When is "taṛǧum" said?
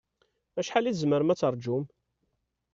1.39-1.83